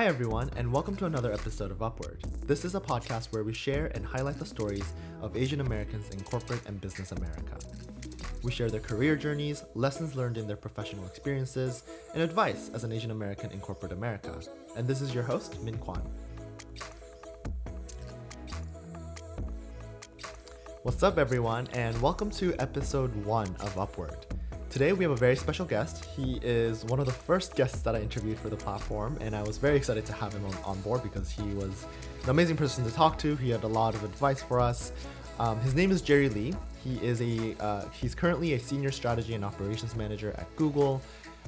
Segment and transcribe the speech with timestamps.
[0.00, 2.24] Hi, everyone, and welcome to another episode of Upward.
[2.46, 6.22] This is a podcast where we share and highlight the stories of Asian Americans in
[6.22, 7.58] corporate and business America.
[8.42, 11.82] We share their career journeys, lessons learned in their professional experiences,
[12.14, 14.40] and advice as an Asian American in corporate America.
[14.74, 16.00] And this is your host, Min Kwan.
[20.82, 24.24] What's up, everyone, and welcome to episode one of Upward.
[24.70, 26.04] Today we have a very special guest.
[26.04, 29.42] He is one of the first guests that I interviewed for the platform, and I
[29.42, 31.86] was very excited to have him on, on board because he was
[32.22, 33.34] an amazing person to talk to.
[33.34, 34.92] He had a lot of advice for us.
[35.40, 36.54] Um, his name is Jerry Lee.
[36.84, 41.02] He is a uh, he's currently a senior strategy and operations manager at Google.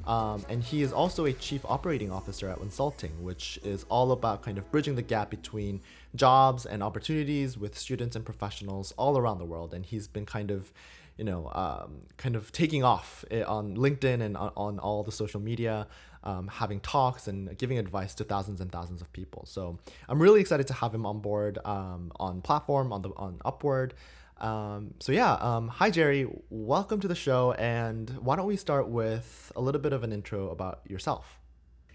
[0.05, 4.41] Um, and he is also a chief operating officer at Wonsulting, which is all about
[4.41, 5.79] kind of bridging the gap between
[6.15, 9.73] jobs and opportunities with students and professionals all around the world.
[9.73, 10.73] And he's been kind of
[11.17, 15.11] you know, um, kind of taking off eh, on LinkedIn and on, on all the
[15.11, 15.87] social media,
[16.23, 19.45] um, having talks and giving advice to thousands and thousands of people.
[19.45, 19.77] So
[20.09, 23.93] I'm really excited to have him on board um, on platform on the on Upward.
[24.39, 28.89] Um, so yeah, um, hi Jerry, welcome to the show, and why don't we start
[28.89, 31.42] with a little bit of an intro about yourself?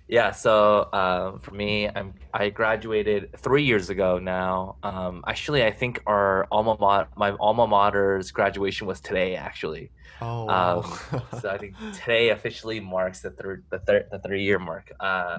[0.09, 4.77] Yeah, so uh, for me, I'm I graduated three years ago now.
[4.83, 9.37] Um, actually, I think our alma mater, my alma mater's graduation was today.
[9.37, 9.91] Actually,
[10.23, 10.83] oh, wow.
[11.13, 14.91] um, so I think today officially marks the third the third the three year mark.
[14.99, 15.39] Uh,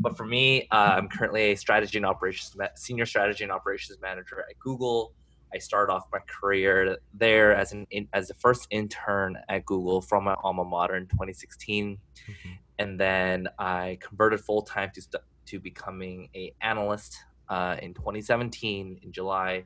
[0.00, 4.40] but for me, uh, I'm currently a strategy and operations senior strategy and operations manager
[4.50, 5.12] at Google.
[5.54, 10.24] I started off my career there as an as the first intern at Google from
[10.24, 11.98] my alma mater in 2016.
[12.28, 17.16] Mm-hmm and then I converted full time to st- to becoming a analyst
[17.48, 19.64] uh, in 2017 in July,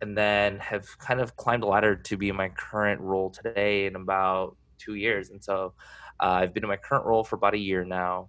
[0.00, 3.86] and then have kind of climbed a ladder to be in my current role today
[3.86, 5.30] in about two years.
[5.30, 5.74] And so
[6.20, 8.28] uh, I've been in my current role for about a year now.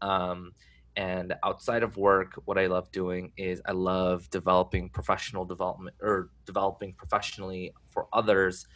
[0.00, 0.52] Um,
[0.96, 6.30] and outside of work, what I love doing is I love developing professional development or
[6.44, 8.66] developing professionally for others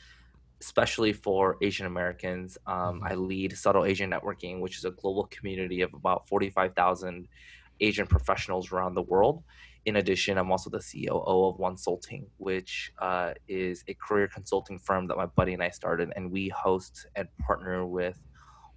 [0.63, 2.57] especially for Asian Americans.
[2.67, 3.05] Um, mm-hmm.
[3.05, 7.27] I lead Subtle Asian Networking, which is a global community of about 45,000
[7.81, 9.43] Asian professionals around the world.
[9.85, 15.09] In addition, I'm also the COO of Wonsulting, which uh, is a career consulting firm
[15.09, 18.21] that my buddy and I started, and we host and partner with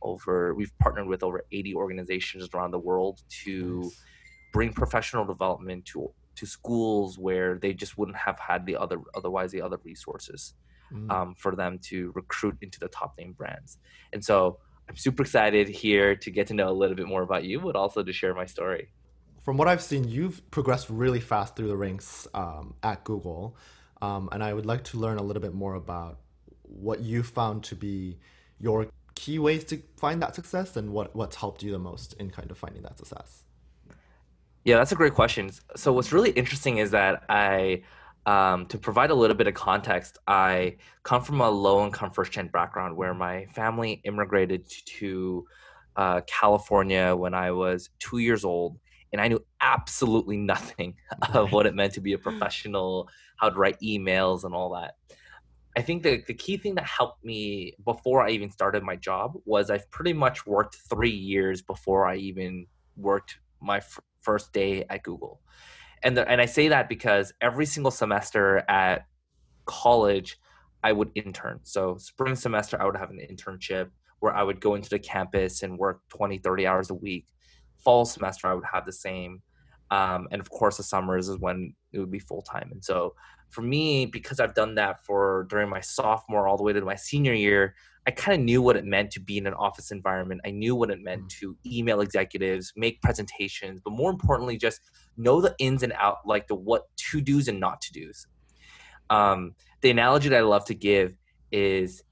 [0.01, 0.55] over.
[0.55, 4.03] We've partnered with over 80 organizations around the world to nice.
[4.51, 9.51] bring professional development to to schools where they just wouldn't have had the other otherwise
[9.51, 10.55] the other resources
[10.91, 11.11] mm.
[11.11, 13.77] um, for them to recruit into the top name brands.
[14.13, 17.43] And so I'm super excited here to get to know a little bit more about
[17.43, 18.89] you, but also to share my story.
[19.43, 23.55] From what I've seen, you've progressed really fast through the ranks um, at Google.
[24.01, 26.19] Um, and I would like to learn a little bit more about
[26.63, 28.17] what you found to be
[28.59, 32.29] your key ways to find that success and what, what's helped you the most in
[32.29, 33.43] kind of finding that success.
[34.63, 35.51] Yeah, that's a great question.
[35.75, 37.83] So what's really interesting is that I
[38.25, 42.31] um, to provide a little bit of context, I come from a low income first
[42.31, 44.67] gen background where my family immigrated
[44.99, 45.45] to
[45.95, 48.79] uh, California when I was two years old.
[49.11, 50.95] And I knew absolutely nothing
[51.33, 54.95] of what it meant to be a professional, how to write emails, and all that.
[55.77, 59.33] I think the, the key thing that helped me before I even started my job
[59.45, 62.65] was I've pretty much worked three years before I even
[62.97, 65.41] worked my f- first day at Google
[66.05, 69.07] and the, and I say that because every single semester at
[69.65, 70.37] college,
[70.83, 71.61] I would intern.
[71.63, 73.89] So spring semester, I would have an internship
[74.19, 77.25] where I would go into the campus and work 20, 30 hours a week.
[77.83, 79.41] Fall semester, I would have the same.
[79.91, 82.69] Um, and of course, the summers is when it would be full time.
[82.71, 83.13] And so
[83.49, 86.95] for me, because I've done that for during my sophomore all the way to my
[86.95, 87.75] senior year,
[88.07, 90.41] I kind of knew what it meant to be in an office environment.
[90.45, 91.29] I knew what it meant mm.
[91.39, 94.81] to email executives, make presentations, but more importantly, just
[95.17, 98.27] know the ins and out, like the what to dos and not to dos.
[99.09, 101.15] Um, the analogy that I love to give
[101.51, 102.03] is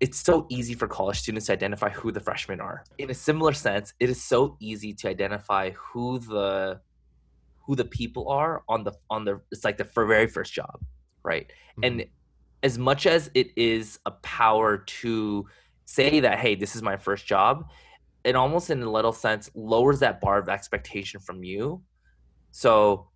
[0.00, 2.84] it's so easy for college students to identify who the freshmen are.
[2.98, 6.80] In a similar sense, it is so easy to identify who the
[7.68, 10.80] who the people are on the on the it's like the very first job,
[11.22, 11.46] right?
[11.46, 11.84] Mm-hmm.
[11.84, 12.04] And
[12.62, 15.46] as much as it is a power to
[15.84, 17.70] say that hey this is my first job
[18.24, 21.80] it almost in a little sense lowers that bar of expectation from you
[22.50, 23.08] so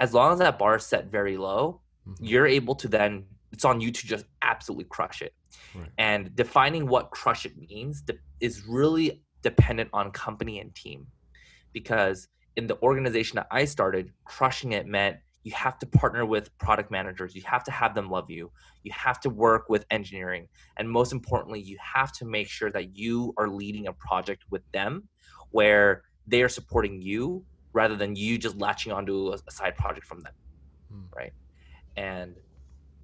[0.00, 2.24] as long as that bar is set very low mm-hmm.
[2.24, 5.32] you're able to then it's on you to just absolutely crush it
[5.74, 5.88] right.
[5.96, 8.02] and defining what crush it means
[8.40, 11.06] is really dependent on company and team
[11.72, 16.56] because in the organization that i started crushing it meant you have to partner with
[16.56, 17.36] product managers.
[17.36, 18.50] You have to have them love you.
[18.82, 20.48] You have to work with engineering.
[20.78, 24.62] And most importantly you have to make sure that you are leading a project with
[24.72, 25.06] them
[25.50, 30.20] where they are supporting you rather than you just latching onto a, side project from
[30.20, 30.32] them
[30.92, 31.04] mm.
[31.14, 31.32] right?
[31.96, 32.34] And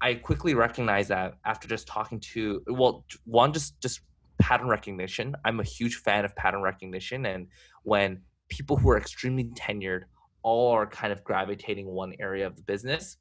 [0.03, 4.01] i quickly recognized that after just talking to well one just just
[4.41, 5.35] pattern recognition.
[5.45, 7.25] I'm a huge fan of pattern recognition.
[7.27, 7.47] And
[7.83, 8.21] when
[8.51, 10.03] people who are extremely tenured
[10.43, 13.17] all are kind of gravitating one area of the business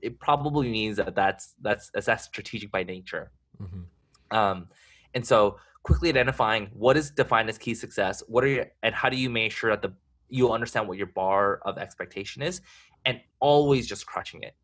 [0.00, 4.36] it probably means that that's that's that's strategic by nature mm-hmm.
[4.36, 4.68] um,
[5.14, 9.08] and so quickly identifying what is defined as key success what are your and how
[9.08, 9.92] do you make sure that the
[10.28, 12.60] you understand what your bar of expectation is
[13.04, 14.54] and always just crushing it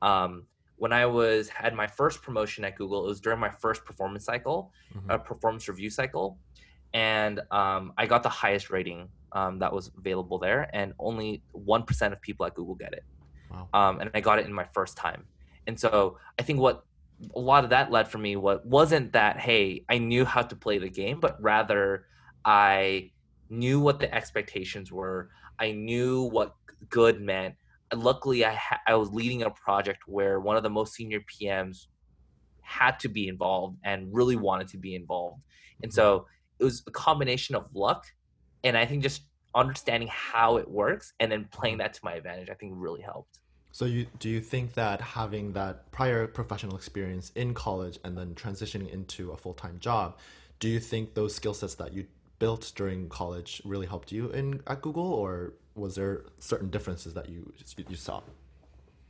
[0.00, 0.44] um,
[0.76, 4.24] when i was had my first promotion at google it was during my first performance
[4.24, 5.10] cycle mm-hmm.
[5.10, 6.38] a performance review cycle
[6.94, 12.12] and um, i got the highest rating um, that was available there and only 1%
[12.12, 13.04] of people at google get it
[13.50, 13.68] wow.
[13.72, 15.24] Um, and i got it in my first time
[15.66, 16.84] and so i think what
[17.34, 20.56] a lot of that led for me what wasn't that hey i knew how to
[20.56, 22.06] play the game but rather
[22.44, 23.10] i
[23.50, 25.30] knew what the expectations were.
[25.58, 26.54] I knew what
[26.88, 27.54] good meant.
[27.94, 31.86] Luckily, I ha- I was leading a project where one of the most senior PMs
[32.60, 35.40] had to be involved and really wanted to be involved,
[35.82, 36.26] and so
[36.58, 38.04] it was a combination of luck
[38.64, 39.22] and I think just
[39.54, 41.78] understanding how it works and then playing mm.
[41.78, 42.50] that to my advantage.
[42.50, 43.38] I think really helped.
[43.72, 48.34] So you do you think that having that prior professional experience in college and then
[48.34, 50.18] transitioning into a full time job,
[50.58, 52.06] do you think those skill sets that you
[52.38, 57.28] built during college really helped you in at Google, or was there certain differences that
[57.28, 57.52] you
[57.88, 58.22] you saw?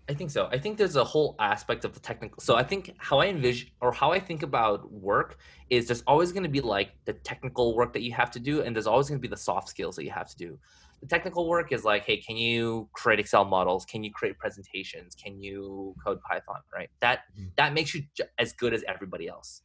[0.09, 0.49] I think so.
[0.51, 2.41] I think there's a whole aspect of the technical.
[2.41, 5.37] So I think how I envision or how I think about work
[5.69, 8.63] is there's always going to be like the technical work that you have to do,
[8.63, 10.59] and there's always going to be the soft skills that you have to do.
[11.01, 13.85] The technical work is like, hey, can you create Excel models?
[13.85, 15.15] Can you create presentations?
[15.15, 16.61] Can you code Python?
[16.73, 16.89] Right.
[17.01, 17.49] That mm-hmm.
[17.57, 18.03] that makes you
[18.39, 19.63] as good as everybody else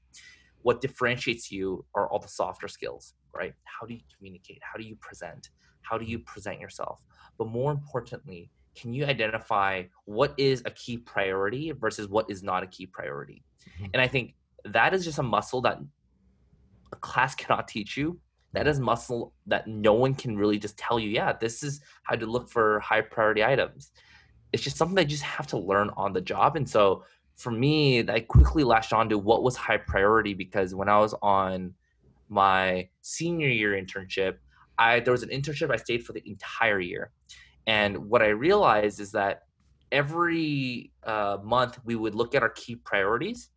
[0.63, 4.84] what differentiates you are all the softer skills right how do you communicate how do
[4.84, 5.50] you present
[5.81, 7.04] how do you present yourself
[7.38, 12.64] but more importantly can you identify what is a key priority versus what is not
[12.64, 13.44] a key priority?
[13.64, 13.86] Mm-hmm.
[13.94, 14.36] and i think
[14.66, 15.80] that is just a muscle that
[16.92, 18.20] a class cannot teach you.
[18.54, 22.16] That is muscle that no one can really just tell you yeah this is how
[22.16, 23.92] to look for high priority items.
[24.52, 26.56] It's just something that you just have to learn on the job.
[26.56, 27.04] And so
[27.36, 31.16] for me, I quickly latched on to what was high priority because when I was
[31.24, 31.74] on
[32.30, 34.36] my senior year internship,
[34.78, 37.10] I there was an internship I stayed for the entire year,
[37.68, 39.44] and what I realized is that
[39.92, 43.50] every uh, month we would look at our key priorities,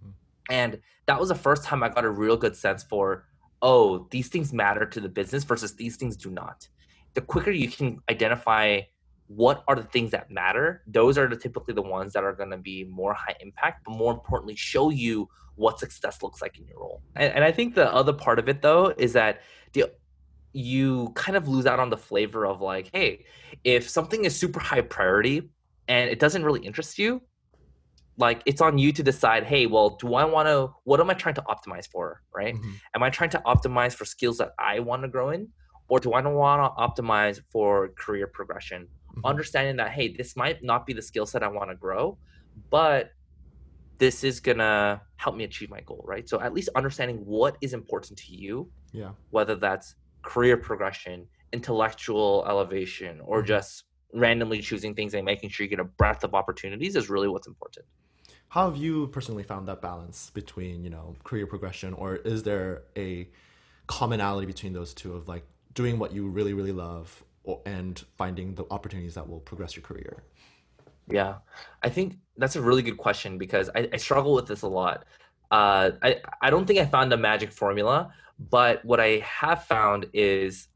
[0.00, 0.10] mm-hmm.
[0.50, 3.26] and that was the first time I got a real good sense for
[3.60, 6.68] oh these things matter to the business versus these things do not.
[7.14, 8.82] The quicker you can identify
[9.28, 12.50] what are the things that matter those are the typically the ones that are going
[12.50, 16.66] to be more high impact but more importantly show you what success looks like in
[16.66, 19.42] your role and, and i think the other part of it though is that
[19.74, 19.84] the
[20.58, 23.24] you kind of lose out on the flavor of like hey
[23.62, 25.48] if something is super high priority
[25.86, 27.22] and it doesn't really interest you
[28.16, 31.14] like it's on you to decide hey well do i want to what am i
[31.14, 32.72] trying to optimize for right mm-hmm.
[32.96, 35.46] am i trying to optimize for skills that i want to grow in
[35.88, 39.24] or do i want to optimize for career progression mm-hmm.
[39.24, 42.18] understanding that hey this might not be the skill set i want to grow
[42.68, 43.12] but
[43.98, 47.74] this is gonna help me achieve my goal right so at least understanding what is
[47.74, 49.94] important to you yeah whether that's
[50.32, 53.54] career progression intellectual elevation or mm-hmm.
[53.54, 57.28] just randomly choosing things and making sure you get a breadth of opportunities is really
[57.28, 57.86] what's important
[58.48, 62.82] how have you personally found that balance between you know career progression or is there
[62.96, 63.28] a
[63.86, 65.44] commonality between those two of like
[65.74, 67.24] doing what you really really love
[67.64, 70.22] and finding the opportunities that will progress your career?
[71.10, 71.36] Yeah,
[71.82, 75.06] I think that's a really good question because I, I struggle with this a lot.
[75.50, 78.12] Uh, I, I don't think I found a magic formula,
[78.50, 80.68] but what I have found is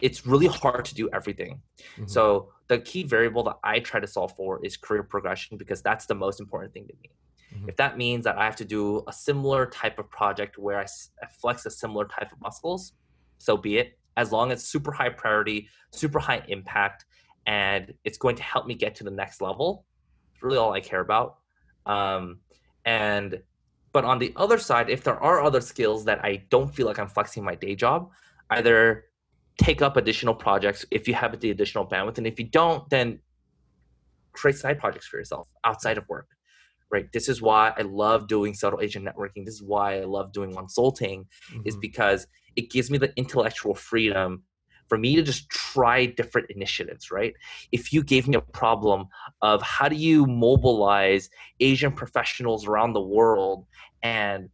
[0.00, 1.60] it's really hard to do everything.
[1.78, 2.06] Mm-hmm.
[2.06, 6.06] So the key variable that I try to solve for is career progression because that's
[6.06, 7.10] the most important thing to me.
[7.54, 7.68] Mm-hmm.
[7.68, 10.86] If that means that I have to do a similar type of project where I,
[11.22, 12.92] I flex a similar type of muscles,
[13.38, 17.04] so be it as long as super high priority, super high impact,
[17.46, 19.84] and it's going to help me get to the next level.
[20.32, 21.36] It's really all I care about.
[21.84, 22.40] Um,
[22.84, 23.40] and
[23.96, 26.98] but on the other side, if there are other skills that I don't feel like
[26.98, 28.10] I'm flexing my day job,
[28.50, 29.06] either
[29.56, 33.20] take up additional projects if you have the additional bandwidth, and if you don't, then
[34.34, 36.28] create side projects for yourself outside of work.
[36.90, 37.10] Right.
[37.10, 39.46] This is why I love doing Subtle Asian Networking.
[39.46, 41.62] This is why I love doing Wonsulting, mm-hmm.
[41.64, 44.42] is because it gives me the intellectual freedom
[44.88, 47.34] for me to just try different initiatives, right?
[47.72, 49.06] If you gave me a problem
[49.42, 51.28] of how do you mobilize
[51.60, 53.66] Asian professionals around the world
[54.02, 54.48] and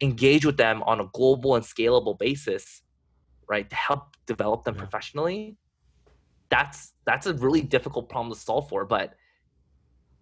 [0.00, 2.82] engage with them on a global and scalable basis,
[3.48, 3.68] right?
[3.68, 4.80] To help develop them Yeah.
[4.80, 5.56] professionally.
[6.50, 9.14] That's that's a really difficult problem to solve for, but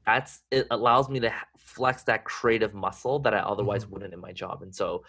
[0.06, 3.90] that's it allows me to flex that creative muscle that I otherwise Mhm.
[3.90, 4.62] wouldn't in my job.
[4.62, 5.04] And so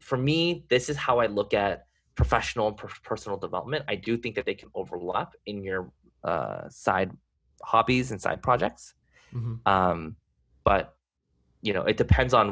[0.00, 1.86] for me, this is how I look at
[2.22, 3.82] professional and per- personal development.
[3.88, 5.90] I do think that they can overlap in your
[6.22, 7.10] uh, side
[7.62, 8.94] hobbies and side projects.
[9.32, 10.16] hmm Um,
[10.70, 10.84] but
[11.62, 12.46] you know, it depends on.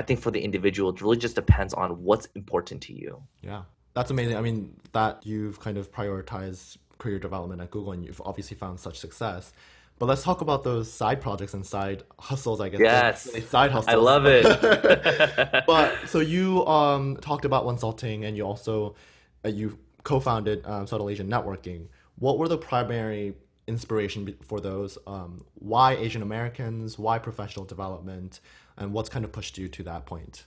[0.00, 3.12] I think for the individual, it really just depends on what's important to you.
[3.42, 3.62] Yeah,
[3.96, 4.36] that's amazing.
[4.36, 4.58] I mean,
[4.92, 9.52] that you've kind of prioritized career development at Google and you've obviously found such success.
[9.98, 12.80] But let's talk about those side projects and side hustles, I guess.
[12.80, 13.26] Yes.
[13.26, 13.92] really side hustles.
[13.92, 14.44] I love it.
[15.66, 18.94] but so you um, talked about Wonsulting and you also
[19.44, 21.86] uh, you co-founded um, Subtle Asian Networking.
[22.18, 23.34] What were the primary
[23.66, 24.98] inspiration for those?
[25.06, 26.98] Um, why Asian Americans?
[26.98, 28.40] Why professional development?
[28.76, 30.46] And what's kind of pushed you to that point?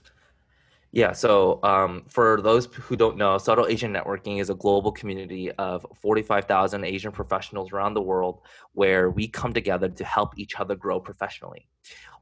[0.94, 5.50] Yeah, so um, for those who don't know, Subtle Asian Networking is a global community
[5.52, 10.76] of 45,000 Asian professionals around the world where we come together to help each other
[10.76, 11.66] grow professionally.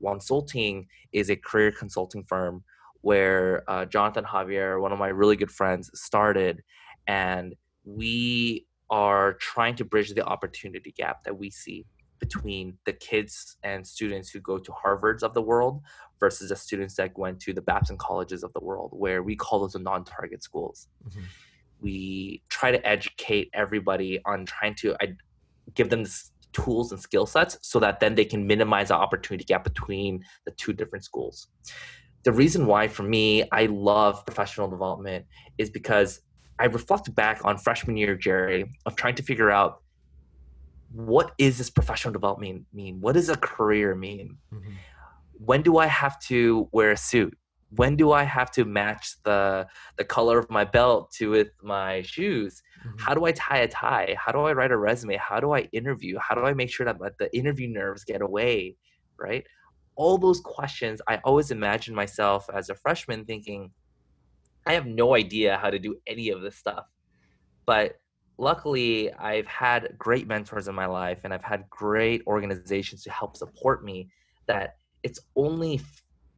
[0.00, 2.62] Wonsulting is a career consulting firm
[3.00, 6.62] where uh, Jonathan Javier, one of my really good friends, started,
[7.08, 11.86] and we are trying to bridge the opportunity gap that we see
[12.20, 15.82] between the kids and students who go to Harvards of the world
[16.20, 19.60] versus the students that went to the Babson colleges of the world, where we call
[19.60, 20.88] those the non-target schools.
[21.08, 21.22] Mhm.
[21.80, 25.16] We try to educate everybody on trying to I,
[25.74, 26.22] give them the
[26.52, 30.50] tools and skill sets so that then they can minimize the opportunity gap between the
[30.52, 31.48] two different schools.
[32.24, 35.24] The reason why, for me, I love professional development
[35.56, 36.20] is because
[36.58, 39.82] I reflect back on freshman year, Jerry, of trying to figure out
[40.92, 43.00] what is this professional development mean?
[43.00, 44.38] What does a career mean?
[44.52, 44.74] Mhm.
[45.42, 47.36] when do I have to wear a suit?
[47.70, 49.66] When do I have to match the
[49.96, 52.62] the color of my belt to with my shoes?
[52.84, 53.00] Mhm.
[53.00, 54.14] How do I tie a tie?
[54.18, 55.16] How do I write a resume?
[55.16, 56.18] How do I interview?
[56.18, 58.76] How do I make sure that let the interview nerves get away?
[59.18, 59.46] Right?
[59.96, 63.72] All those questions, I always imagine myself as a freshman thinking,
[64.66, 66.86] I have no idea how to do any of this stuff.
[67.66, 67.99] But
[68.40, 73.36] luckily, I've had great mentors in my life and I've had great organizations to help
[73.36, 74.10] support me
[74.48, 75.80] that it's only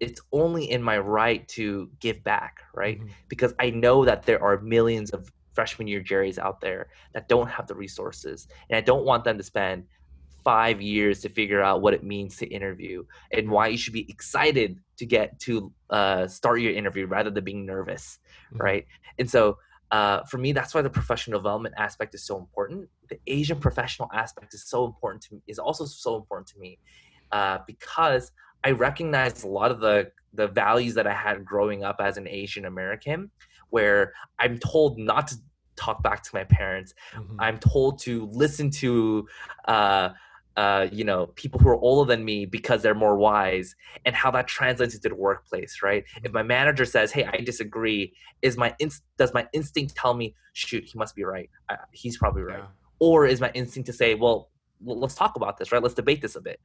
[0.01, 3.01] it's only in my right to give back, right?
[3.01, 3.11] Mhm.
[3.29, 7.49] Because I know that there are millions of freshman year Jerrys out there that don't
[7.49, 8.49] have the resources.
[8.69, 9.87] And I don't want them to spend
[10.45, 14.11] five years to figure out what it means to interview and why you should be
[14.11, 18.19] excited to get to uh, start your interview rather than being nervous,
[18.53, 18.59] Mhm.
[18.61, 18.87] right?
[19.19, 19.59] And so
[19.93, 22.89] uh, for me, that's why the professional development aspect is so important.
[23.11, 26.79] The Asian professional aspect is so important to me, is also so important to me
[27.31, 28.33] uh, because
[28.65, 32.27] I recognize a lot of the the values that I had growing up as an
[32.27, 33.31] Asian American,
[33.69, 35.37] where I'm told not to
[35.77, 36.95] talk back to my parents.
[37.15, 37.37] Mhm.
[37.39, 39.29] I'm told to listen to,
[39.67, 40.11] uh,
[40.57, 44.31] uh, you know, people who are older than me because they're more wise, and how
[44.31, 46.05] that translates into the workplace, right?
[46.25, 50.35] If my manager says, "Hey, I disagree," is my inst- does my instinct tell me,
[50.53, 51.49] "Shoot, he must be right.
[51.69, 52.67] Uh, he's probably right," Yeah.
[52.99, 54.51] or is my instinct to say, "Well,
[54.85, 55.83] let's talk about this, right?
[55.83, 56.61] Let's debate this a bit,"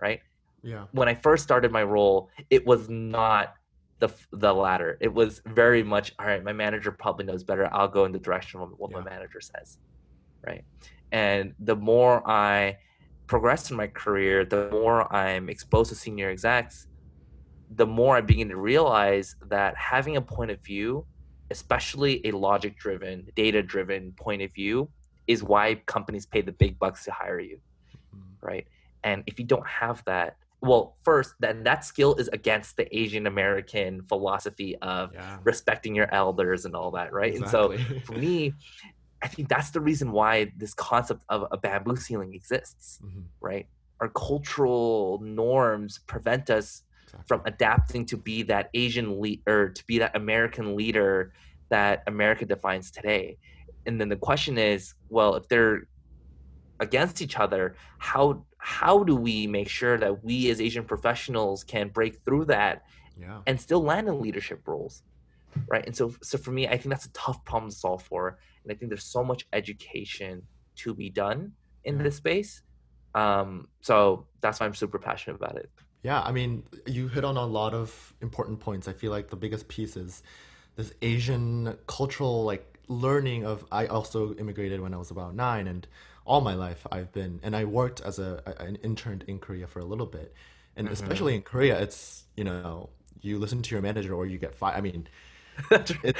[0.00, 0.20] right?
[0.62, 0.84] Yeah.
[0.92, 3.54] when I first started my role, it was not
[3.98, 4.98] the the latter.
[5.00, 6.42] It was very much all right.
[6.44, 7.66] My manager probably knows better.
[7.72, 8.98] I'll go in the direction of what Yeah.
[8.98, 9.78] my manager says,
[10.46, 10.64] right?
[11.12, 12.76] And the more I
[13.30, 16.88] progress in my career, the more I'm exposed to senior execs,
[17.68, 21.06] the more I begin to realize that having a point of view,
[21.50, 24.90] especially a logic driven, data driven point of view,
[25.28, 27.60] is why companies pay the big bucks to hire you
[28.14, 28.36] Mhm.
[28.42, 28.66] right?
[29.04, 33.26] And if you don't have that, well, first, then that skill is against the Asian
[33.26, 35.38] American philosophy of Yeah.
[35.44, 37.34] respecting your elders and all that, right?
[37.34, 38.54] And so for me,
[39.22, 43.26] I think that's the reason why this concept of a bamboo ceiling exists, Mhm.
[43.40, 43.68] right?
[44.00, 46.82] Our cultural norms prevent us
[47.26, 51.32] from adapting to be that Asian leader, to be that American leader
[51.70, 53.38] that America defines today.
[53.86, 55.82] And then the question is, well, if they're
[56.78, 61.88] against each other, how how do we make sure that we as Asian professionals can
[61.88, 62.82] break through that
[63.16, 63.42] Yeah.
[63.46, 65.02] and still land in leadership roles?
[65.68, 65.84] Right.
[65.86, 68.38] And so so for me, I think that's a tough problem to solve for.
[68.62, 70.42] And I think there's so much education
[70.76, 71.52] to be done
[71.84, 72.62] in this space.
[73.14, 75.70] Um, so that's why I'm super passionate about it.
[76.02, 78.88] Yeah, I mean, you hit on a lot of important points.
[78.88, 80.22] I feel like the biggest piece is
[80.76, 85.86] this Asian cultural like learning of I also immigrated when I was about 9 and
[86.24, 89.80] all my life I've been and I worked as a an intern in Korea for
[89.80, 90.34] a little bit.
[90.76, 92.90] And especially in Korea, it's, you know,
[93.20, 94.76] you listen to your manager or you get fired.
[94.76, 95.08] I mean,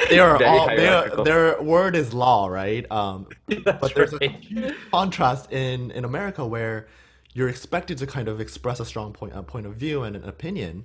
[0.08, 2.90] they are all they are, their word is law, right?
[2.90, 3.26] Um,
[3.64, 4.44] but there's right.
[4.56, 6.88] a contrast in in America where
[7.32, 10.24] you're expected to kind of express a strong point a point of view and an
[10.24, 10.84] opinion,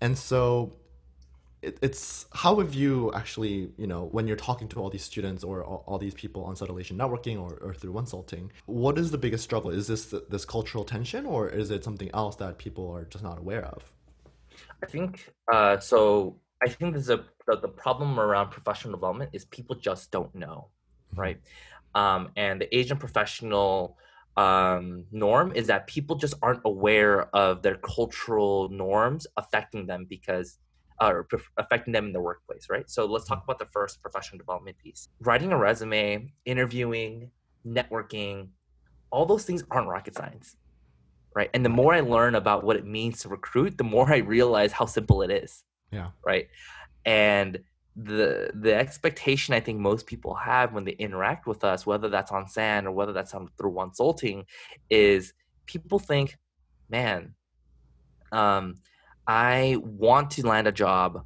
[0.00, 0.76] and so
[1.62, 5.44] it, it's how have you actually you know when you're talking to all these students
[5.44, 9.10] or all, all these people on Subtle Asian networking or, or through Wonsulting, what is
[9.10, 9.70] the biggest struggle?
[9.70, 13.38] Is this this cultural tension or is it something else that people are just not
[13.38, 13.92] aware of?
[14.82, 16.36] I think uh, so.
[16.62, 20.68] I think there's a the, the problem around professional development is people just don't know,
[21.12, 21.20] mm-hmm.
[21.20, 21.40] right?
[21.94, 23.98] Um, and the Asian professional
[24.36, 30.58] um, norm is that people just aren't aware of their cultural norms affecting them because
[31.00, 31.26] or
[31.56, 32.88] affecting them in the workplace, right?
[32.88, 33.50] So let's talk mm-hmm.
[33.50, 35.08] about the first professional development piece.
[35.20, 37.30] Writing a resume, interviewing,
[37.66, 38.48] networking,
[39.10, 40.56] all those things aren't rocket science,
[41.34, 41.50] right?
[41.54, 44.72] And the more I learn about what it means to recruit, the more I realize
[44.72, 45.64] how simple it is.
[45.92, 46.08] Yeah.
[46.24, 46.48] Right.
[47.04, 47.60] And
[47.94, 52.32] the the expectation I think most people have when they interact with us, whether that's
[52.32, 54.44] on SAN or whether that's on through Wonsulting,
[54.88, 55.34] is
[55.66, 56.38] people think,
[56.88, 57.34] man,
[58.32, 58.76] um,
[59.26, 61.24] I want to land a job.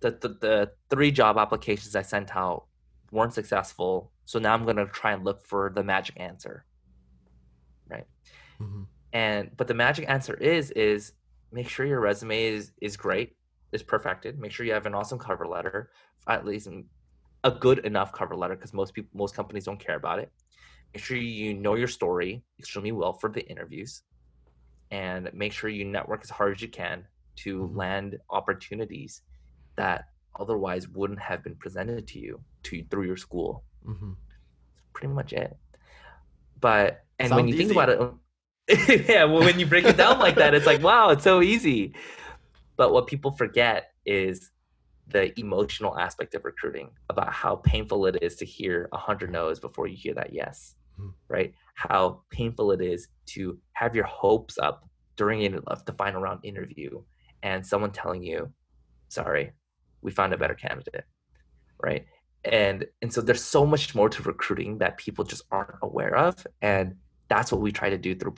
[0.00, 2.64] The, the the three job applications I sent out
[3.12, 6.64] weren't successful, so now I'm gonna try and look for the magic answer,
[7.90, 8.06] right?
[8.58, 8.82] Mm-hmm.
[9.12, 11.12] And but the magic answer is is
[11.52, 13.37] make sure your resume is is great
[13.72, 14.38] is perfected.
[14.38, 15.90] Make sure you have an awesome cover letter,
[16.26, 16.68] at least
[17.44, 20.30] a good enough cover letter, because most people, most companies don't care about it.
[20.94, 24.02] Make sure you know your story extremely well for the interviews,
[24.90, 27.04] and make sure you network as hard as you can
[27.36, 27.76] to mm-hmm.
[27.76, 29.22] land opportunities
[29.76, 30.06] that
[30.38, 33.64] otherwise wouldn't have been presented to you to through your school.
[33.86, 34.12] Mm-hmm.
[34.92, 35.56] pretty much it.
[36.60, 37.64] But and Sounds when you easy.
[37.64, 41.10] think about it, yeah, well, when you break it down like that, it's like wow,
[41.10, 41.94] it's so easy.
[42.78, 44.50] But what people forget is
[45.08, 49.58] the emotional aspect of recruiting about how painful it is to hear a hundred no's
[49.58, 51.10] before you hear that yes, mm-hmm.
[51.28, 51.52] right?
[51.74, 57.02] How painful it is to have your hopes up during the final round interview
[57.42, 58.52] and someone telling you,
[59.08, 59.52] sorry,
[60.00, 61.04] we found a better candidate,
[61.82, 62.06] right?
[62.44, 66.46] And and so there's so much more to recruiting that people just aren't aware of,
[66.62, 66.94] and
[67.28, 68.36] that's what we try to do through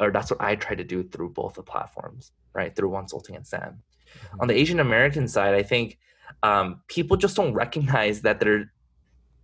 [0.00, 2.74] or that's what I try to do through both the platforms, right?
[2.74, 3.60] Through Wonsulting and SAN.
[3.60, 4.40] Mm-hmm.
[4.40, 5.98] On the Asian American side, I think
[6.42, 8.72] um, people just don't recognize that their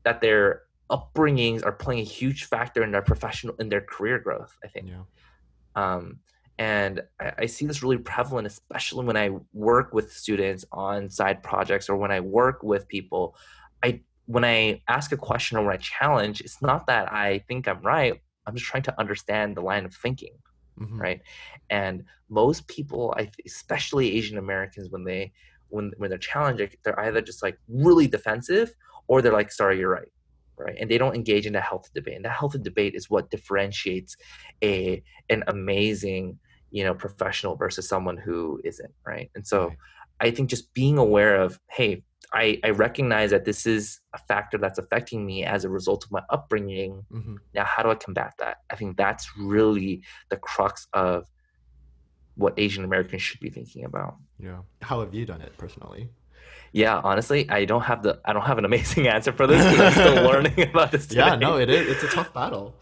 [0.04, 4.56] that their upbringings are playing a huge factor in their professional in their career growth.
[4.64, 4.88] I think.
[4.88, 5.02] Yeah.
[5.76, 6.20] Um,
[6.58, 11.42] and I, I, see this really prevalent, especially when I work with students on side
[11.42, 13.36] projects or when I work with people.
[13.82, 17.66] I when I ask a question or when I challenge, it's not that I think
[17.66, 20.34] I'm right I'm just trying to understand the line of thinking,
[20.78, 21.00] mm-hmm.
[21.00, 21.20] right?
[21.70, 25.32] And most people, I especially Asian Americans, when they
[25.68, 28.74] when when they're challenged, they're either just like really defensive
[29.06, 30.12] or they're like, "Sorry, you're right."
[30.56, 30.76] Right?
[30.78, 32.16] And they don't engage in a healthy debate.
[32.16, 34.16] And that healthy debate is what differentiates
[34.62, 36.38] a an amazing,
[36.70, 39.30] you know, professional versus someone who isn't, right?
[39.34, 39.76] And so right.
[40.20, 42.02] I think just being aware of, hey,
[42.32, 46.12] I, I recognize that this is a factor that's affecting me as a result of
[46.12, 47.04] my upbringing.
[47.12, 47.36] Mm-hmm.
[47.54, 48.58] Now, how do I combat that?
[48.70, 51.26] I think that's really the crux of
[52.36, 54.16] what Asian Americans should be thinking about.
[54.38, 54.58] Yeah.
[54.82, 56.08] How have you done it personally?
[56.72, 59.64] Yeah, honestly, I don't have the I don't have an amazing answer for this.
[59.64, 61.06] I'm still learning about this.
[61.06, 61.26] Today.
[61.26, 61.88] Yeah, no, it is.
[61.88, 62.76] It's a tough battle.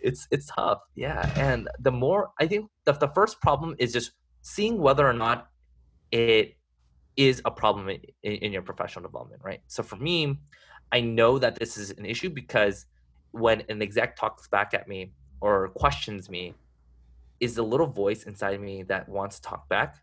[0.00, 0.80] It's it's tough.
[0.94, 5.12] Yeah, and the more I think the the first problem is just seeing whether or
[5.14, 5.48] not
[6.10, 6.56] it
[7.16, 9.60] is a problem in, in, your professional development, right?
[9.66, 10.38] So for me,
[10.92, 12.86] I know that this is an issue because
[13.32, 16.54] when an exec talks back at me or questions me,
[17.40, 19.96] is the little voice inside me that wants to talk back,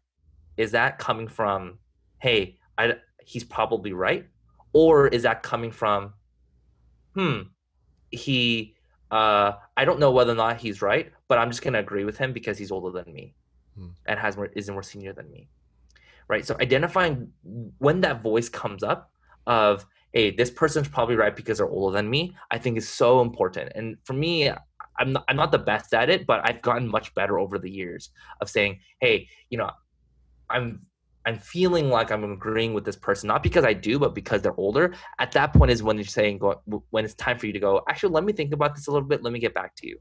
[0.58, 1.78] is that coming from,
[2.19, 4.26] hey, I, he's probably right?
[4.74, 6.13] Or is that coming from,
[7.15, 7.43] hmm,
[8.12, 8.76] he,
[9.10, 12.04] uh, I don't know whether or not he's right, but I'm just going to agree
[12.04, 13.36] with him because he's older than me
[13.76, 13.88] hmm.
[14.06, 15.50] and has more, is more senior than me
[16.30, 16.46] right?
[16.46, 17.32] So identifying
[17.80, 19.12] when that voice comes up
[19.48, 23.22] of, hey, this person's probably right because they're older than me, I think is so
[23.22, 23.72] important.
[23.76, 24.50] And for me,
[25.00, 27.70] I'm not, I'm not the best at it, but I've gotten much better over the
[27.70, 28.12] years
[28.42, 29.72] of saying, hey, you know,
[30.50, 30.82] I'm
[31.26, 34.58] I'm feeling like I'm agreeing with this person, not because I do, but because they're
[34.58, 34.96] older.
[35.20, 36.39] At that point is when you're saying,
[36.89, 39.08] when it's time for you to go, actually, let me think about this a little
[39.08, 39.22] bit.
[39.22, 40.00] Let me get back to you.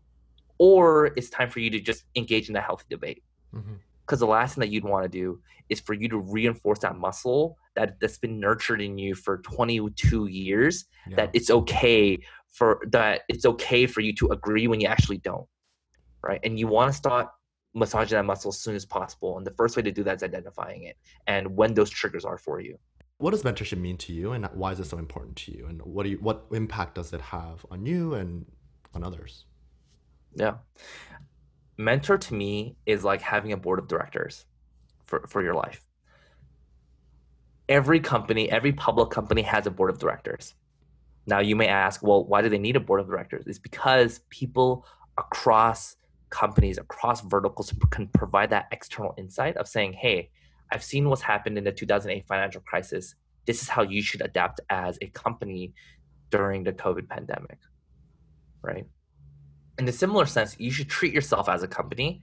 [0.59, 3.25] Or it's time for you to just engage in a healthy debate.
[3.55, 3.75] Mm-hmm
[4.09, 6.97] because the last thing that you'd want to do is for you to reinforce that
[6.97, 11.17] muscle that that's been nurtured in you for 22 years yeah.
[11.17, 12.19] that it's okay
[12.51, 15.47] for that it's okay for you to agree when you actually don't
[16.23, 17.29] right and you want to start
[17.75, 20.23] massaging that muscle as soon as possible and the first way to do that is
[20.23, 22.79] identifying it and when those triggers are for you
[23.19, 25.83] what does mentorship mean to you, and why is it so important to you, and
[25.83, 28.47] what do you what impact does it have on you and
[28.95, 29.45] on others?
[30.37, 30.55] Yeah,
[31.79, 34.45] mentor to me is like having a board of directors
[35.07, 35.89] for for your life.
[37.69, 40.55] Every company, every public company has a board of directors.
[41.27, 43.47] Now you may ask, well, why do they need a board of directors?
[43.47, 44.87] It's because people
[45.19, 45.97] across
[46.31, 50.31] companies, across verticals can provide that external insight of saying, hey,
[50.73, 53.15] I've seen what's happened in the 2008 financial crisis.
[53.47, 55.73] This is how you should adapt as a company
[56.31, 57.59] during the COVID pandemic,
[58.63, 58.87] right?
[59.79, 62.23] In a similar sense, you should treat yourself as a company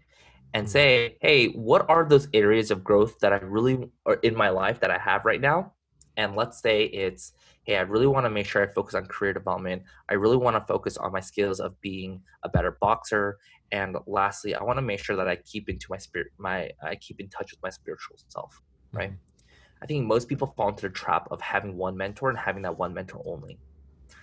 [0.54, 0.70] and mm.
[0.70, 4.80] say, hey, what are those areas of growth that I really are in my life
[4.82, 5.74] that I have right now?
[6.18, 9.34] And let's say it's, hey, I really want to make sure I focus on career
[9.34, 9.84] development.
[10.10, 13.38] I really want to focus on my skills of being a better boxer
[13.72, 16.96] and lastly i want to make sure that i keep into my spirit my i
[16.96, 18.62] keep in touch with my spiritual self
[18.94, 19.82] right mm-hmm.
[19.82, 22.78] i think most people fall into the trap of having one mentor and having that
[22.78, 23.58] one mentor only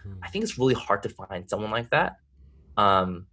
[0.07, 0.19] mm-hmm.
[0.23, 2.17] i think it's really hard to find someone like that
[2.77, 3.27] um,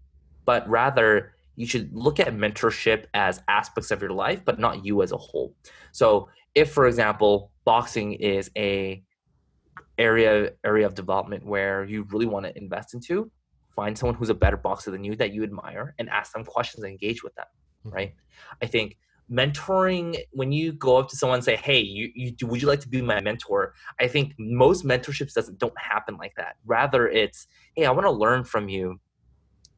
[0.45, 5.01] but rather you should look at mentorship as aspects of your life but not you
[5.01, 5.53] as a whole.
[5.91, 9.03] So if for example boxing is a
[9.97, 13.29] area area of development where you really want to invest into
[13.75, 16.83] find someone who's a better boxer than you that you admire and ask them questions
[16.83, 17.45] and engage with them
[17.85, 17.95] mm-hmm.
[17.95, 18.15] right?
[18.61, 18.97] I think
[19.31, 22.79] mentoring when you go up to someone and say hey you, you would you like
[22.79, 23.73] to be my mentor?
[23.99, 26.55] I think most mentorships doesn't don't happen like that.
[26.65, 28.99] Rather it's hey i want to learn from you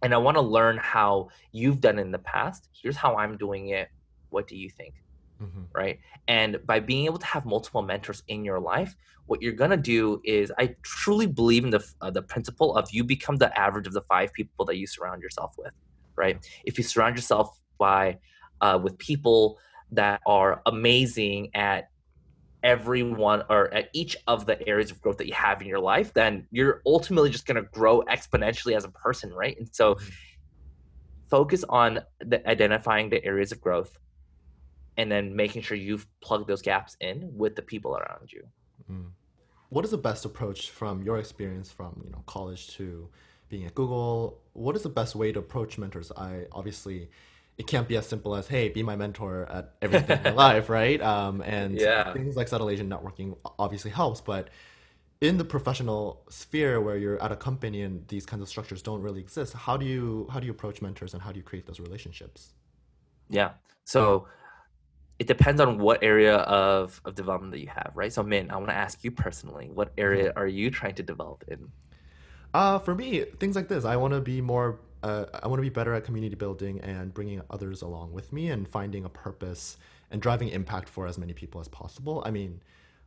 [0.02, 3.70] and i want to learn how you've done in the past here's how i'm doing
[3.70, 3.90] it
[4.30, 4.96] what do you think
[5.42, 5.64] mm-hmm.
[5.74, 6.00] right?
[6.28, 10.22] And by being able to have multiple mentors in your life, what you're gonna do
[10.24, 13.94] is, I truly believe in the uh, the principle of you become the average of
[13.94, 15.74] the five people that you surround yourself with,
[16.16, 16.38] right?
[16.66, 18.18] If you surround yourself by
[18.62, 19.58] uh, with people
[19.92, 21.90] that are amazing at
[22.64, 26.14] everyone or at each of the areas of growth that you have in your life,
[26.14, 29.58] then you're ultimately just going to grow exponentially as a person, right?
[29.58, 30.10] And so mm-hmm.
[31.30, 33.98] focus on the identifying the areas of growth
[34.98, 38.44] and then making sure you've plugged those gaps in with the people around you.
[38.92, 39.12] Mm.
[39.70, 43.10] What is the best approach from your experience from you know college to
[43.50, 44.42] being at Google?
[44.54, 46.12] What is the best way to approach mentors?
[46.12, 47.10] I obviously
[47.58, 50.70] it can't be as simple as hey be my mentor at everything in my life
[50.70, 52.12] right um, and yeah.
[52.14, 54.50] things like Subtle Asian Networking obviously helps but
[55.20, 59.02] in the professional sphere where you're at a company and these kinds of structures don't
[59.02, 61.66] really exist how do you how do you approach mentors and how do you create
[61.66, 62.54] those relationships
[63.30, 63.52] yeah
[63.86, 64.28] so
[65.22, 68.12] it depends on what area of, of development that you have, right?
[68.12, 70.40] So, Min, I want to ask you personally, what area mm-hmm.
[70.40, 71.68] are you trying to develop in?
[72.56, 73.86] Uh, for me, things like this.
[73.86, 74.80] I want to be more.
[75.04, 78.50] Uh, I want to be better at community building and bringing others along with me
[78.50, 79.78] and finding a purpose
[80.12, 82.22] and driving impact for as many people as possible.
[82.26, 82.62] I mean,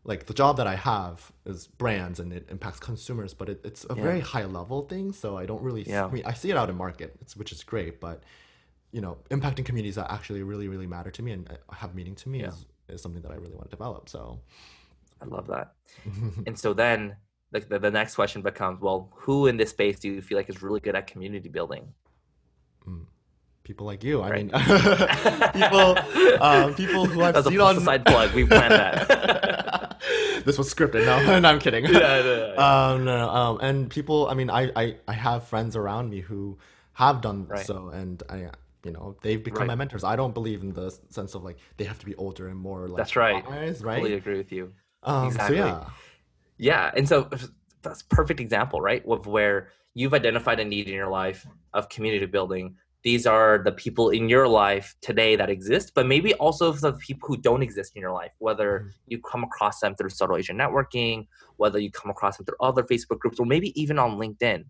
[0.04, 3.87] like the job that I have is brands and it impacts consumers, but it, it's
[3.88, 4.02] a yeah.
[4.02, 5.12] very high level thing.
[5.12, 5.83] So I don't really.
[5.83, 6.07] Yeah.
[6.07, 8.22] I mean, I see it out in market, which is great, but
[8.92, 12.14] you know, impacting communities that actually really, really matter to me and uh, have meaning
[12.14, 12.48] to me yeah.
[12.48, 14.09] is, is something that I really want to develop.
[14.09, 14.38] So
[15.20, 15.72] I love that.
[16.46, 17.16] and so then
[17.54, 20.50] like the, the next question becomes, well, who in this space do you feel like
[20.50, 21.94] is really good at community building?
[22.86, 23.06] Mm.
[23.62, 24.20] People like you.
[24.20, 24.50] Right.
[24.52, 28.34] I mean, people, um, people who I've That's seen on side plug.
[28.34, 30.00] We planned that.
[30.44, 31.06] this was scripted.
[31.06, 31.84] No, no I'm kidding.
[31.86, 32.90] Yeah, yeah.
[32.90, 34.28] Um, no, no, um, and people.
[34.28, 36.58] I mean, I, I, I have friends around me who
[36.92, 37.64] have done right.
[37.64, 38.50] so, and I,
[38.84, 39.68] you know they've become right.
[39.68, 42.48] my mentors i don't believe in the sense of like they have to be older
[42.48, 45.88] and more like that's right wise, right fully agree with you um, exactly so yeah
[46.64, 47.29] yeah and so
[47.83, 52.27] that's perfect example right of where you've identified a need in your life of community
[52.27, 52.74] building
[53.05, 57.29] these are the people in your life today that exist, but maybe also the people
[57.29, 58.88] who don't exist in your life, whether mm-hmm.
[59.09, 61.27] you come across them through subtle asian networking,
[61.59, 64.40] whether you come across them through other Facebook groups, or maybe even on LinkedIn.
[64.40, 64.64] Yeah.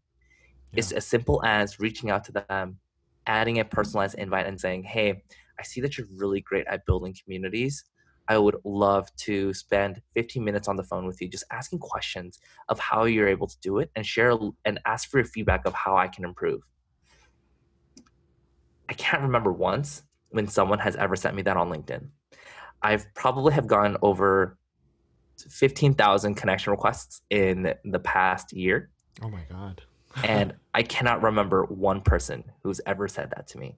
[0.74, 2.78] It's as simple as reaching out to them,
[3.28, 5.22] adding a personalized invite and saying, hey,
[5.60, 7.84] I see that you're really great at building communities.
[8.28, 12.38] I would love to spend 15 minutes on the phone with you, just asking questions
[12.68, 15.74] of how you're able to do it and share and ask for your feedback of
[15.74, 16.62] how I can improve.
[18.88, 22.08] I can't remember once when someone has ever sent me that on LinkedIn.
[22.82, 24.58] I've probably have gone over
[25.48, 28.90] 15,000 connection requests in the past year.
[29.22, 29.82] Oh my God
[30.24, 33.76] and I cannot remember one person who's ever said that to me.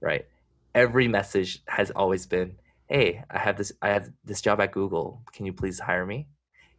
[0.00, 0.26] Right?
[0.74, 2.56] Every message has always been,
[2.88, 5.22] "Hey, I have this I have this job at Google.
[5.32, 6.28] Can you please hire me?"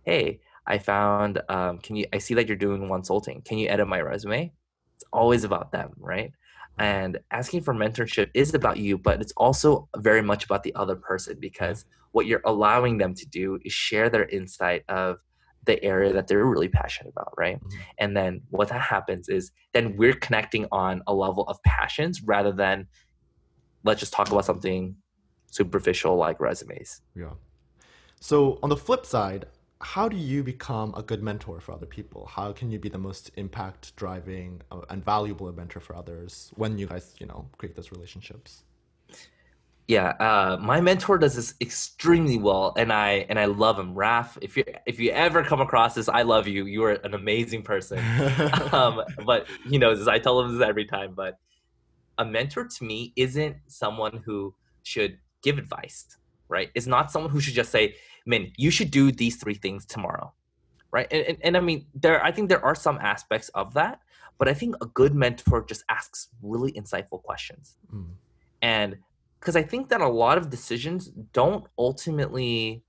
[0.03, 3.43] "Hey, I found um, can you I see that you're doing Wonsulting.
[3.45, 4.51] Can you edit my resume?"
[4.95, 6.33] It's always about them, right?
[6.77, 10.95] And asking for mentorship is about you, but it's also very much about the other
[10.95, 15.17] person because what you're allowing them to do is share their insight of
[15.65, 17.57] the area that they're really passionate about, right?
[17.57, 17.79] Mm-hmm.
[17.99, 22.51] And then what that happens is then we're connecting on a level of passions rather
[22.51, 22.87] than
[23.83, 24.95] let's just talk about something
[25.51, 27.01] superficial like resumes.
[27.15, 27.31] Yeah.
[28.19, 29.45] So on the flip side,
[29.81, 32.25] how do you become a good mentor for other people?
[32.25, 36.77] How can you be the most impact driving uh, and valuable mentor for others when
[36.77, 38.63] you guys, you know, create those relationships?
[39.87, 43.95] Yeah, uh, my mentor does this extremely well, and I and I love him.
[43.95, 46.67] Raf, if you if you ever come across this, I love you.
[46.67, 47.97] You are an amazing person.
[48.71, 50.07] um, but he knows this.
[50.07, 51.13] I tell him this every time.
[51.15, 51.39] But
[52.19, 56.69] a mentor to me isn't someone who should give advice, right?
[56.75, 60.33] It's not someone who should just say, "Man, you should do these three things tomorrow,"
[60.91, 61.07] right?
[61.11, 63.99] And, and, and I mean, there I think there are some aspects of that,
[64.37, 68.07] but I think a good mentor just asks really insightful questions, mm.
[68.61, 68.97] and
[69.39, 72.83] because I think that a lot of decisions don't ultimately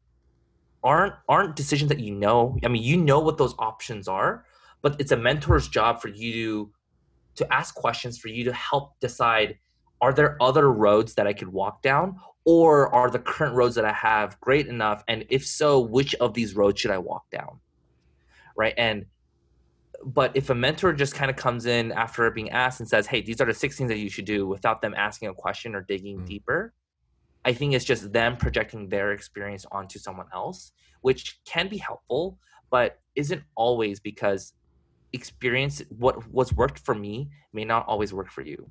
[0.82, 2.56] aren't aren't decisions that you know.
[2.64, 4.44] I mean, you know what those options are,
[4.82, 6.72] but it's a mentor's job for you to
[7.36, 9.58] to ask questions for you to help decide
[10.00, 13.84] are there other roads that I could walk down or are the current roads that
[13.84, 17.60] I have great enough and if so which of these roads should I walk down
[18.56, 19.06] right and
[20.04, 23.20] but if a mentor just kind of comes in after being asked and says, "Hey,
[23.20, 25.82] these are the six things that you should do," without them asking a question or
[25.82, 26.26] digging mm.
[26.26, 26.72] deeper,
[27.44, 32.38] I think it's just them projecting their experience onto someone else, which can be helpful,
[32.70, 34.54] but isn't always because
[35.12, 38.70] experience what what's worked for me may not always work for you.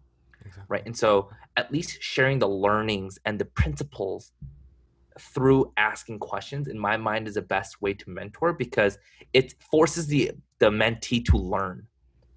[0.49, 0.65] Exactly.
[0.67, 0.85] Right?
[0.85, 4.31] And so at least sharing the learnings and the principles
[5.19, 8.97] through asking questions in my mind is the best way to mentor because
[9.33, 11.85] it forces the the mentee to learn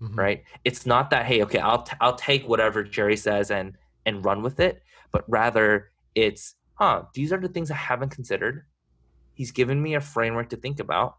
[0.01, 0.19] mm-hmm.
[0.19, 4.25] right it's not that hey okay i'll t- i'll take whatever jerry says and and
[4.25, 8.65] run with it but rather it's huh these are the things i haven't considered
[9.35, 11.19] he's given me a framework to think about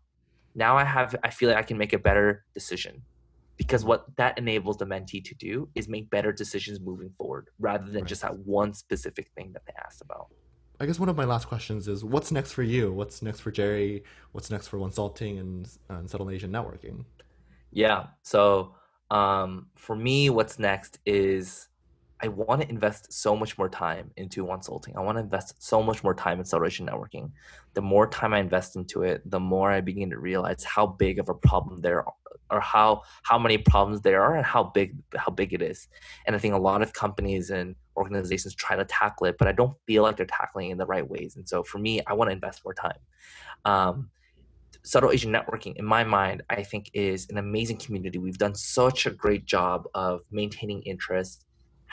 [0.55, 3.01] now i have i feel like i can make a better decision
[3.57, 7.85] because what that enables the mentee to do is make better decisions moving forward rather
[7.85, 8.05] than right.
[8.05, 10.27] just that one specific thing that they asked about
[10.79, 12.91] I guess one of my last questions is what's next for you?
[12.91, 14.03] What's next for Jerry?
[14.31, 17.05] What's next for Wonsulting and, and Subtle Asian Networking?
[17.71, 18.07] Yeah.
[18.23, 18.75] So
[19.11, 21.69] um, for me, what's next is
[22.21, 24.95] I want to invest so much more time into Wonsulting.
[24.95, 27.31] I want to invest so much more time in Asian networking.
[27.73, 31.19] The more time I invest into it, the more I begin to realize how big
[31.19, 32.03] of a problem there
[32.51, 35.87] or how how many problems there are and how big how big it is.
[36.25, 39.51] And I think a lot of companies and organizations try to tackle it, but I
[39.51, 41.35] don't feel like they're tackling it in the right ways.
[41.35, 42.97] And so for me, I want to invest more time.
[43.65, 44.09] Um,
[44.83, 48.17] Subtle Asian Networking, in my mind, I think is an amazing community.
[48.17, 51.45] We've done such a great job of maintaining interest,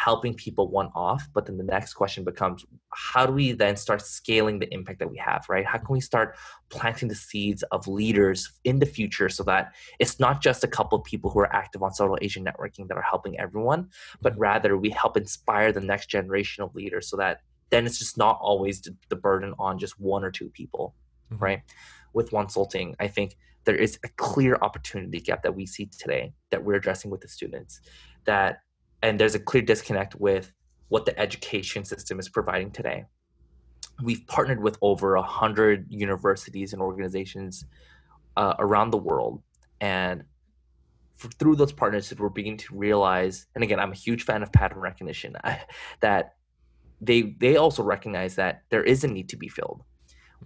[0.04, 1.28] helping people one off.
[1.34, 5.10] But then the next question becomes how do we then start scaling the impact that
[5.10, 5.66] we have, right?
[5.66, 6.36] How can we start
[6.70, 10.96] planting the seeds of leaders in the future so that it's not just a couple
[10.96, 13.88] of people who are active on Subtle Asian networking that are helping everyone,
[14.22, 18.16] but rather we help inspire the next generation of leaders so that then it's just
[18.16, 20.94] not always the burden on just one or two people,
[21.30, 21.44] mm-hmm.
[21.44, 21.60] right?
[22.14, 23.36] With Wonsulting, I think
[23.66, 27.28] there is a clear opportunity gap that we see today that we're addressing with the
[27.28, 27.82] students
[28.24, 28.60] that
[29.02, 30.52] and there's a clear disconnect with
[30.88, 33.04] what the education system is providing today.
[34.02, 37.64] We've partnered with over a hundred universities and organizations
[38.36, 39.42] uh, around the world,
[39.80, 40.24] and
[41.16, 43.46] for, through those partnerships, we're beginning to realize.
[43.54, 45.36] And again, I'm a huge fan of pattern recognition.
[46.00, 46.34] that
[47.00, 49.82] they they also recognize that there is a need to be filled.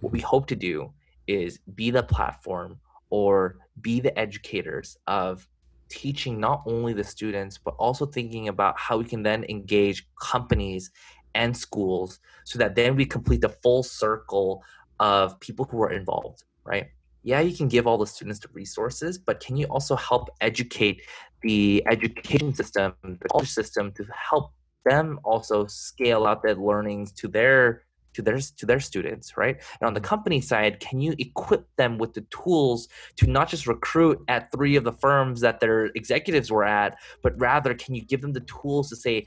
[0.01, 0.93] What we hope to do
[1.27, 5.47] is be the platform or be the educators of
[5.89, 10.91] teaching not only the students but also thinking about how we can then engage companies
[11.35, 14.63] and schools so that then we complete the full circle
[14.99, 16.87] of people who are involved right?
[17.23, 21.01] Yeah you can give all the students the resources but can you also help educate
[21.41, 24.51] the education system the college system to help
[24.85, 27.84] them also scale out their learnings to their
[28.15, 29.57] to their to their students right?
[29.79, 30.07] And on the mm-hmm.
[30.07, 34.75] company side can you equip them with the tools to not just recruit at three
[34.75, 38.41] of the firms that their executives were at but rather can you give them the
[38.41, 39.25] tools to say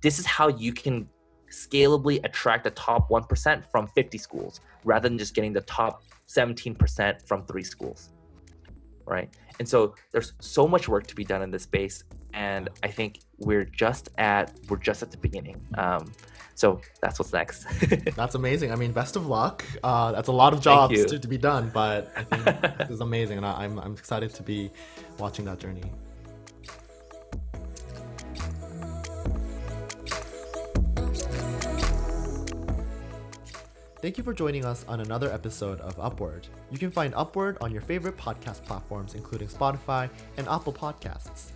[0.00, 1.08] this is how you can
[1.50, 7.22] scalably attract the top 1% from 50 schools rather than just getting the top 17%
[7.26, 8.10] from three schools
[9.06, 9.28] right?
[9.58, 13.20] And so there's so much work to be done in this space and i think
[13.38, 15.60] we're just at we're just at the beginning.
[15.78, 16.12] Um,
[16.54, 17.66] so that's what's next.
[18.16, 18.72] that's amazing.
[18.72, 19.64] I mean, best of luck.
[19.82, 22.44] Uh, that's a lot of jobs to, to, be done, but I think
[22.78, 24.70] this is amazing, and I, I'm I'm excited to be
[25.18, 25.82] watching that journey.
[34.04, 36.46] Thank you for joining us on another episode of Upward.
[36.70, 41.52] You can find Upward on your favorite podcast platforms, including Spotify and Apple Podcasts.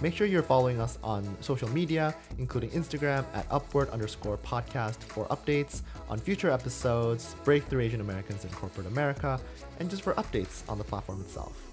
[0.00, 5.26] Make sure you're following us on social media, including Instagram at upward underscore podcast for
[5.26, 9.40] updates on future episodes, breakthrough Asian Americans in corporate America,
[9.80, 11.67] and just for updates on the platform itself.